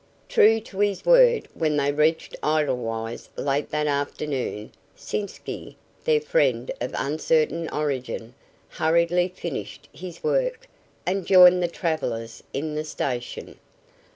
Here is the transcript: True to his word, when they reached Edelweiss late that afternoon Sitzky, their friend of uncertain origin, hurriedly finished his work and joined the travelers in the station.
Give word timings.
True 0.27 0.59
to 0.61 0.79
his 0.79 1.05
word, 1.05 1.47
when 1.53 1.77
they 1.77 1.91
reached 1.91 2.35
Edelweiss 2.43 3.29
late 3.37 3.69
that 3.69 3.85
afternoon 3.85 4.71
Sitzky, 4.97 5.75
their 6.05 6.19
friend 6.19 6.71
of 6.81 6.95
uncertain 6.97 7.69
origin, 7.69 8.33
hurriedly 8.67 9.27
finished 9.27 9.89
his 9.93 10.23
work 10.23 10.67
and 11.05 11.27
joined 11.27 11.61
the 11.61 11.67
travelers 11.67 12.41
in 12.51 12.73
the 12.73 12.83
station. 12.83 13.59